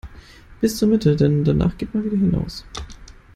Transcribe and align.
Bis 0.61 0.77
zur 0.77 0.87
Mitte, 0.87 1.15
denn 1.15 1.43
danach 1.43 1.77
geht 1.77 1.93
man 1.93 2.03
wieder 2.03 2.17
hinaus. 2.17 2.65